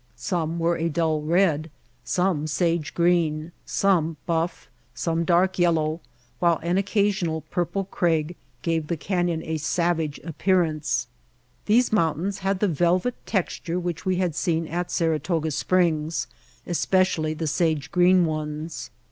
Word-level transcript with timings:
Some 0.15 0.57
were 0.57 0.77
a 0.77 0.89
dull 0.89 1.21
red, 1.21 1.69
some 2.03 2.47
sage 2.47 2.95
green, 2.95 3.51
[tSS] 3.67 3.83
White 3.83 3.91
Heart 3.91 3.97
of 3.97 4.03
Mojave 4.05 4.15
some 4.15 4.17
buff, 4.25 4.69
some 4.95 5.23
dark 5.25 5.59
yellow, 5.59 6.01
while 6.39 6.57
an 6.63 6.77
occa 6.77 7.09
sional 7.09 7.43
purple 7.51 7.83
crag 7.83 8.35
gave 8.63 8.87
the 8.87 8.97
canyon 8.97 9.43
a 9.43 9.57
savage 9.57 10.19
ap 10.25 10.39
pearance. 10.39 11.05
These 11.67 11.93
mountains 11.93 12.39
had 12.39 12.61
the 12.61 12.67
velvet 12.67 13.13
tex 13.27 13.59
ture 13.59 13.79
which 13.79 14.03
we 14.03 14.15
had 14.15 14.33
seen 14.33 14.65
at 14.65 14.89
Saratoga 14.89 15.51
Springs, 15.51 16.25
especially 16.65 17.35
the 17.35 17.45
sage 17.45 17.91
green 17.91 18.25
ones. 18.25 18.89